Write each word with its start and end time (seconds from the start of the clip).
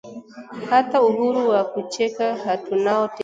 Hata 0.69 0.97
uhuru 1.09 1.39
wa 1.49 1.61
kucheka 1.71 2.27
hatunao 2.45 3.05
tena 3.07 3.19